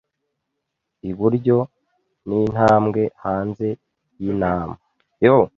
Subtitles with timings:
[1.09, 1.57] iburyo,
[2.27, 3.67] n'intambwe hanze
[4.21, 4.73] y'inama.”